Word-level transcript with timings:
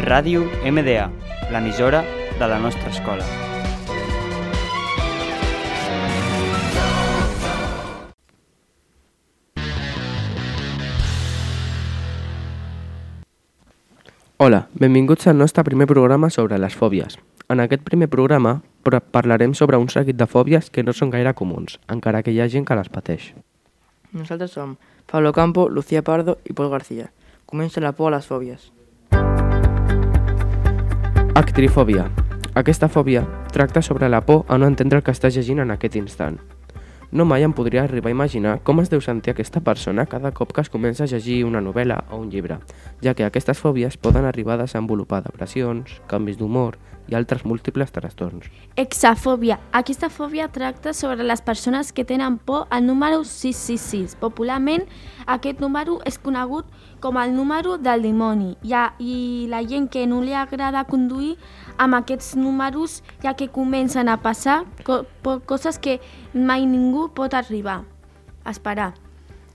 Ràdio 0.00 0.46
MDA, 0.64 1.10
l'emissora 1.52 2.00
de 2.38 2.46
la 2.48 2.58
nostra 2.58 2.88
escola. 2.88 3.24
Hola, 14.38 14.68
benvinguts 14.72 15.26
al 15.26 15.36
nostre 15.36 15.64
primer 15.64 15.86
programa 15.86 16.30
sobre 16.30 16.56
les 16.56 16.72
fòbies. 16.72 17.18
En 17.52 17.60
aquest 17.60 17.84
primer 17.84 18.08
programa 18.08 18.62
parlarem 19.12 19.52
sobre 19.52 19.76
un 19.76 19.92
seguit 19.92 20.16
de 20.16 20.24
fòbies 20.24 20.72
que 20.72 20.82
no 20.82 20.96
són 20.96 21.12
gaire 21.12 21.36
comuns, 21.36 21.76
encara 21.92 22.24
que 22.24 22.32
hi 22.32 22.40
ha 22.40 22.48
gent 22.48 22.64
que 22.64 22.80
les 22.80 22.88
pateix. 22.88 23.34
Nosaltres 24.16 24.56
som 24.56 24.78
Pablo 25.04 25.36
Campo, 25.36 25.68
Lucía 25.68 26.00
Pardo 26.00 26.38
i 26.48 26.54
Pol 26.56 26.70
García. 26.72 27.12
Comença 27.44 27.84
la 27.84 27.92
por 27.92 28.14
a 28.14 28.16
les 28.16 28.24
fòbies. 28.26 28.70
Actrifòbia. 31.30 32.08
Aquesta 32.58 32.88
fòbia 32.90 33.20
tracta 33.54 33.82
sobre 33.82 34.08
la 34.08 34.20
por 34.20 34.44
a 34.48 34.58
no 34.58 34.66
entendre 34.66 34.98
el 34.98 35.04
que 35.06 35.12
estàs 35.14 35.36
llegint 35.38 35.62
en 35.62 35.70
aquest 35.70 35.94
instant. 35.94 36.40
No 37.12 37.24
mai 37.24 37.42
em 37.42 37.50
podria 37.50 37.82
arribar 37.82 38.06
a 38.06 38.14
imaginar 38.14 38.60
com 38.62 38.78
es 38.78 38.88
deu 38.88 39.00
sentir 39.02 39.32
aquesta 39.32 39.58
persona 39.66 40.04
cada 40.06 40.30
cop 40.30 40.52
que 40.54 40.62
es 40.62 40.70
comença 40.70 41.02
a 41.02 41.08
llegir 41.10 41.40
una 41.42 41.58
novel·la 41.58 42.04
o 42.14 42.20
un 42.22 42.28
llibre, 42.30 42.60
ja 43.02 43.16
que 43.18 43.26
aquestes 43.26 43.58
fòbies 43.58 43.98
poden 43.98 44.28
arribar 44.28 44.54
a 44.54 44.62
desenvolupar 44.62 45.24
depressions, 45.24 45.98
canvis 46.06 46.38
d'humor 46.38 46.78
i 47.10 47.16
altres 47.18 47.42
múltiples 47.44 47.90
trastorns. 47.90 48.46
Exafòbia. 48.78 49.58
Aquesta 49.74 50.06
fòbia 50.08 50.46
tracta 50.54 50.92
sobre 50.94 51.24
les 51.26 51.42
persones 51.42 51.90
que 51.92 52.04
tenen 52.04 52.38
por 52.38 52.68
al 52.70 52.86
número 52.86 53.24
666. 53.24 54.14
Popularment, 54.20 54.86
aquest 55.26 55.60
número 55.60 55.98
és 56.06 56.18
conegut 56.22 56.70
com 57.00 57.18
el 57.18 57.34
número 57.34 57.78
del 57.80 58.02
dimoni 58.04 58.54
I, 58.62 58.74
ha, 58.76 58.84
i 59.00 59.46
la 59.50 59.62
gent 59.64 59.88
que 59.90 60.04
no 60.06 60.20
li 60.22 60.34
agrada 60.36 60.84
conduir 60.84 61.36
amb 61.80 61.96
aquests 61.96 62.34
números 62.36 63.00
ja 63.24 63.34
que 63.34 63.48
comencen 63.48 64.08
a 64.12 64.18
passar 64.20 64.62
co 64.84 65.02
coses 65.48 65.78
que 65.80 65.98
mai 66.34 66.66
ningú 66.68 66.99
pot 67.08 67.34
arribar 67.34 67.82
esperar. 68.46 68.94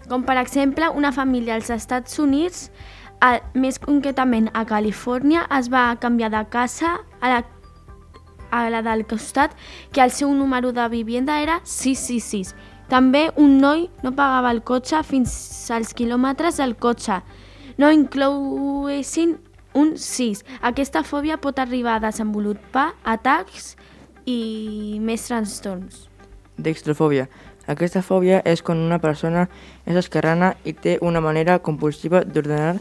Com 0.09 0.23
per 0.25 0.37
exemple, 0.37 0.89
una 0.89 1.11
família 1.11 1.55
als 1.55 1.71
Estats 1.73 2.19
Units, 2.21 2.69
a, 3.21 3.39
més 3.57 3.79
concretament 3.81 4.51
a 4.53 4.65
Califòrnia, 4.69 5.47
es 5.57 5.69
va 5.73 5.95
canviar 6.01 6.29
de 6.33 6.43
casa 6.49 6.99
a 7.21 7.31
la 7.31 7.43
a 8.55 8.69
la 8.69 8.81
del 8.81 9.03
costat 9.09 9.51
que 9.91 10.01
el 10.01 10.11
seu 10.11 10.31
número 10.33 10.71
de 10.71 10.87
vivenda 10.87 11.41
era 11.41 11.59
666. 11.63 12.53
També 12.87 13.31
un 13.35 13.57
noi 13.59 13.89
no 14.03 14.13
pagava 14.15 14.51
el 14.53 14.61
cotxe 14.63 15.01
fins 15.03 15.33
als 15.73 15.93
quilòmetres 15.97 16.61
del 16.61 16.75
cotxe. 16.77 17.19
No 17.81 17.89
inclouessin 17.91 19.35
un 19.73 19.95
6. 19.97 20.45
Aquesta 20.61 21.03
fòbia 21.03 21.41
pot 21.41 21.59
arribar 21.59 21.97
a 21.97 22.05
desenvolupar 22.07 22.93
atacs 23.03 23.73
i 24.25 24.99
més 25.01 25.25
trastorns. 25.27 26.05
Dextrofòbia. 26.57 27.27
Aquesta 27.67 28.01
fòbia 28.05 28.41
és 28.45 28.61
quan 28.61 28.79
una 28.79 28.99
persona 29.01 29.47
és 29.85 29.97
esquerrana 29.97 30.53
i 30.63 30.73
té 30.73 30.97
una 31.01 31.21
manera 31.21 31.59
compulsiva 31.59 32.21
d'ordenar 32.23 32.77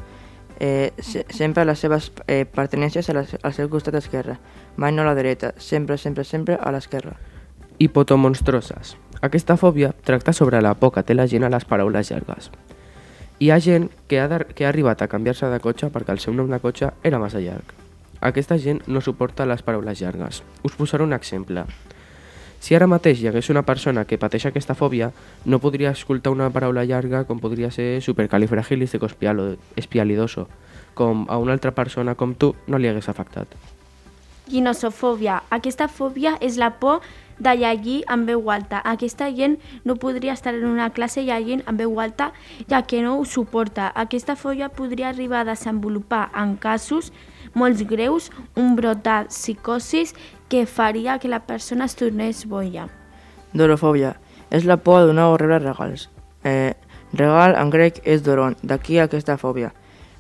eh, 0.61 0.93
se 0.99 1.25
sempre 1.31 1.65
les 1.65 1.79
seves 1.79 2.13
eh, 2.27 2.45
pertenències 2.45 3.09
a 3.11 3.25
al 3.43 3.53
seu 3.53 3.69
costat 3.69 3.95
esquerre, 3.95 4.39
mai 4.77 4.93
no 4.93 5.03
a 5.03 5.07
la 5.07 5.15
dreta, 5.15 5.55
sempre, 5.57 5.99
sempre, 5.99 6.25
sempre 6.25 6.59
a 6.61 6.71
l'esquerra. 6.71 7.17
Hipotomonstroses. 7.79 8.97
Aquesta 9.21 9.57
fòbia 9.57 9.95
tracta 10.05 10.33
sobre 10.33 10.61
la 10.63 10.75
por 10.75 10.93
que 10.93 11.03
té 11.03 11.15
la 11.15 11.27
gent 11.27 11.45
a 11.45 11.51
les 11.51 11.65
paraules 11.65 12.11
llargues. 12.11 12.51
Hi 13.41 13.51
ha 13.51 13.59
gent 13.59 13.89
que 14.07 14.21
ha, 14.21 14.29
de, 14.29 14.45
que 14.55 14.67
ha 14.67 14.69
arribat 14.69 15.03
a 15.03 15.09
canviar-se 15.09 15.49
de 15.51 15.59
cotxe 15.59 15.91
perquè 15.91 16.15
el 16.15 16.21
seu 16.23 16.35
nom 16.35 16.51
de 16.51 16.61
cotxe 16.63 16.93
era 17.03 17.19
massa 17.19 17.41
llarg. 17.43 17.73
Aquesta 18.21 18.59
gent 18.59 18.85
no 18.87 19.01
suporta 19.01 19.47
les 19.47 19.63
paraules 19.63 20.01
llargues. 20.01 20.45
Us 20.63 20.77
posaré 20.79 21.03
un 21.05 21.13
exemple. 21.13 21.65
Si 22.65 22.73
ara 22.73 22.87
mateix 22.89 23.21
hi 23.21 23.27
hagués 23.29 23.53
una 23.53 23.61
persona 23.69 24.09
que 24.09 24.17
pateix 24.17 24.49
aquesta 24.49 24.73
fòbia, 24.73 25.13
no 25.45 25.61
podria 25.61 25.93
escoltar 25.93 26.33
una 26.33 26.49
paraula 26.49 26.89
llarga 26.89 27.29
com 27.29 27.37
podria 27.37 27.69
ser 27.69 28.01
supercalifragilisticoespialidoso, 28.01 30.49
com 30.97 31.29
a 31.29 31.37
una 31.37 31.53
altra 31.53 31.77
persona 31.77 32.17
com 32.17 32.33
tu 32.33 32.57
no 32.67 32.81
li 32.81 32.89
hagués 32.89 33.13
afectat. 33.13 33.45
Ginosofòbia. 34.49 35.45
Aquesta 35.53 35.93
fòbia 35.93 36.41
és 36.41 36.57
la 36.57 36.81
por 36.81 37.05
de 37.37 37.53
llegir 37.61 38.09
en 38.09 38.25
veu 38.25 38.49
alta. 38.51 38.81
Aquesta 38.81 39.29
gent 39.37 39.61
no 39.85 40.01
podria 40.01 40.33
estar 40.33 40.57
en 40.57 40.65
una 40.65 40.89
classe 40.89 41.21
llegint 41.21 41.61
en 41.69 41.77
veu 41.77 42.01
alta 42.01 42.33
ja 42.71 42.87
que 42.89 43.03
no 43.05 43.19
ho 43.19 43.25
suporta. 43.29 43.93
Aquesta 43.95 44.37
fòbia 44.41 44.73
podria 44.73 45.11
arribar 45.11 45.41
a 45.45 45.53
desenvolupar 45.53 46.31
en 46.33 46.57
casos 46.57 47.13
molt 47.55 47.81
greus 47.89 48.31
un 48.57 48.75
brot 48.77 49.03
de 49.05 49.25
psicosis 49.31 50.15
que 50.49 50.67
faria 50.67 51.19
que 51.19 51.29
la 51.29 51.47
persona 51.47 51.87
es 51.87 51.97
tornés 51.97 52.45
boia. 52.47 52.89
Dorofòbia. 53.55 54.17
És 54.51 54.67
la 54.67 54.77
por 54.77 55.01
a 55.01 55.07
donar 55.07 55.31
o 55.33 55.39
rebre 55.39 55.59
regals. 55.59 56.11
Eh, 56.45 56.75
regal 57.13 57.57
en 57.59 57.71
grec 57.71 58.01
és 58.05 58.23
doron, 58.23 58.57
d'aquí 58.63 58.99
aquesta 58.99 59.39
fòbia. 59.39 59.73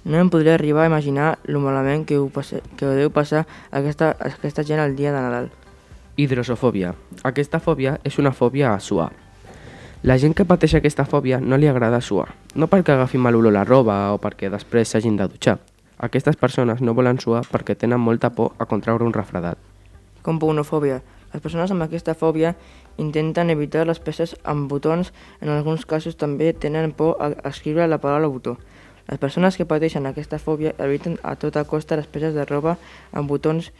No 0.04 0.18
em 0.20 0.30
podria 0.30 0.54
arribar 0.54 0.84
a 0.84 0.90
imaginar 0.90 1.38
lo 1.44 1.60
malament 1.60 2.04
que 2.06 2.18
ho, 2.18 2.28
passe, 2.28 2.62
que 2.76 2.86
ho 2.86 2.94
deu 2.96 3.10
passar 3.10 3.46
a 3.70 3.78
aquesta, 3.78 4.12
a 4.18 4.32
aquesta 4.34 4.64
gent 4.64 4.80
el 4.80 4.96
dia 4.96 5.12
de 5.12 5.20
Nadal. 5.20 5.50
Hidrosofòbia. 6.16 6.94
Aquesta 7.24 7.60
fòbia 7.60 7.98
és 8.04 8.18
una 8.18 8.32
fòbia 8.32 8.74
a 8.74 8.80
suar. 8.80 9.10
La 10.04 10.18
gent 10.20 10.34
que 10.36 10.44
pateix 10.44 10.74
aquesta 10.76 11.06
fòbia 11.08 11.38
no 11.40 11.56
li 11.56 11.68
agrada 11.70 12.02
suar, 12.04 12.34
no 12.54 12.68
perquè 12.68 12.92
agafi 12.92 13.16
mal 13.18 13.38
olor 13.38 13.54
la 13.56 13.64
roba 13.64 14.12
o 14.12 14.18
perquè 14.20 14.50
després 14.52 14.92
s'hagin 14.92 15.16
de 15.16 15.28
dutxar. 15.32 15.56
Aquestes 16.04 16.36
persones 16.36 16.82
no 16.84 16.92
volen 16.92 17.16
suar 17.22 17.46
perquè 17.48 17.72
tenen 17.80 18.02
molta 18.02 18.28
por 18.36 18.52
a 18.60 18.66
contraure 18.68 19.06
un 19.08 19.14
refredat. 19.16 19.56
Componofòbia. 20.22 21.00
Les 21.32 21.42
persones 21.42 21.72
amb 21.72 21.82
aquesta 21.82 22.14
fòbia 22.14 22.54
intenten 23.00 23.50
evitar 23.50 23.86
les 23.88 23.98
peces 24.04 24.36
amb 24.44 24.68
botons, 24.70 25.12
en 25.40 25.48
alguns 25.50 25.86
casos 25.88 26.18
també 26.20 26.52
tenen 26.52 26.92
por 26.92 27.16
a 27.18 27.32
escriure 27.48 27.88
la 27.88 27.98
paraula 27.98 28.28
botó. 28.28 28.58
Les 29.08 29.18
persones 29.18 29.56
que 29.56 29.66
pateixen 29.68 30.06
aquesta 30.06 30.38
fòbia 30.38 30.74
eviten 30.78 31.18
a 31.22 31.34
tota 31.36 31.64
costa 31.64 31.96
les 31.96 32.06
peces 32.06 32.34
de 32.36 32.44
roba 32.44 32.76
amb 33.12 33.28
botons. 33.28 33.72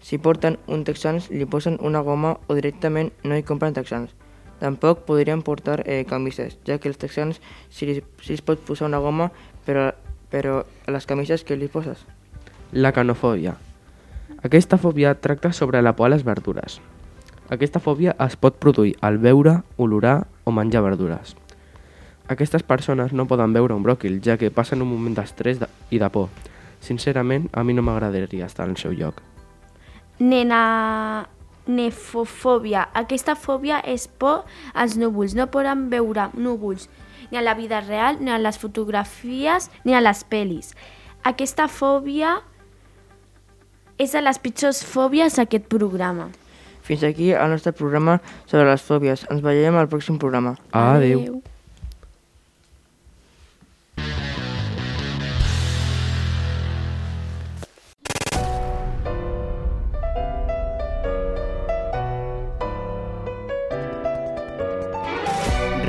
Si 0.00 0.18
porten 0.18 0.58
un 0.66 0.84
texans, 0.84 1.30
li 1.30 1.46
posen 1.46 1.78
una 1.80 2.00
goma 2.06 2.36
o 2.46 2.54
directament 2.54 3.12
no 3.24 3.36
hi 3.36 3.42
compren 3.42 3.74
texans. 3.74 4.14
Tampoc 4.60 5.04
podrien 5.08 5.42
portar 5.42 5.82
eh, 5.86 6.04
camises, 6.08 6.58
ja 6.66 6.78
que 6.78 6.88
els 6.88 6.98
texans 6.98 7.40
sí, 7.68 7.86
li- 7.86 8.04
sí 8.22 8.34
es 8.38 8.42
pot 8.42 8.60
posar 8.64 8.86
una 8.88 9.00
goma, 9.02 9.30
però, 9.66 9.90
però 10.34 10.64
a 10.66 10.90
les 10.90 11.06
camises 11.06 11.44
que 11.46 11.54
li 11.54 11.68
poses? 11.70 12.00
La 12.74 12.90
canofòbia. 12.90 13.54
Aquesta 14.42 14.80
fòbia 14.82 15.12
tracta 15.14 15.52
sobre 15.54 15.78
la 15.82 15.92
por 15.94 16.08
a 16.08 16.10
les 16.10 16.24
verdures. 16.26 16.80
Aquesta 17.54 17.78
fòbia 17.78 18.16
es 18.24 18.34
pot 18.40 18.56
produir 18.58 18.96
al 19.00 19.20
veure, 19.22 19.60
olorar 19.76 20.26
o 20.42 20.50
menjar 20.50 20.82
verdures. 20.82 21.36
Aquestes 22.26 22.64
persones 22.64 23.12
no 23.12 23.28
poden 23.30 23.52
veure 23.54 23.76
un 23.76 23.84
bròquil, 23.84 24.18
ja 24.24 24.34
que 24.40 24.50
passen 24.50 24.82
un 24.82 24.88
moment 24.90 25.14
d'estrès 25.14 25.60
de- 25.60 25.68
i 25.90 26.00
de 26.02 26.08
por. 26.10 26.30
Sincerament, 26.80 27.46
a 27.52 27.62
mi 27.62 27.74
no 27.76 27.82
m'agradaria 27.82 28.46
estar 28.46 28.66
al 28.66 28.76
seu 28.76 28.92
lloc. 28.92 29.22
Nena... 30.18 31.28
Nefofòbia. 31.66 32.90
Aquesta 32.92 33.32
fòbia 33.40 33.78
és 33.88 34.08
por 34.08 34.44
als 34.74 34.98
núvols. 35.00 35.32
No 35.34 35.46
poden 35.48 35.86
veure 35.88 36.26
núvols 36.36 36.90
ni 37.34 37.38
a 37.38 37.42
la 37.42 37.54
vida 37.54 37.80
real, 37.80 38.18
ni 38.20 38.30
a 38.30 38.38
les 38.38 38.58
fotografies, 38.62 39.66
ni 39.82 39.94
a 39.94 40.00
les 40.00 40.22
pel·lis. 40.30 40.70
Aquesta 41.26 41.66
fòbia 41.66 42.36
és 43.98 44.14
de 44.14 44.22
les 44.22 44.38
pitjors 44.38 44.84
fòbies 44.86 45.34
d'aquest 45.40 45.66
programa. 45.66 46.28
Fins 46.86 47.02
aquí 47.02 47.32
el 47.32 47.50
nostre 47.50 47.72
programa 47.74 48.20
sobre 48.46 48.68
les 48.70 48.84
fòbies. 48.86 49.24
Ens 49.34 49.42
veiem 49.42 49.74
al 49.74 49.90
pròxim 49.90 50.20
programa. 50.22 50.54
Adéu. 50.70 51.42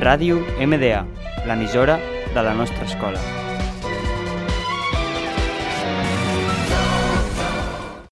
Ràdio 0.05 0.41
MDA, 0.61 1.05
l'emissora 1.45 1.99
de 2.33 2.41
la 2.41 2.53
nostra 2.53 2.85
escola. 2.85 3.44